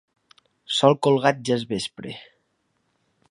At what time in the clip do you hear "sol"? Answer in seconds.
0.77-0.97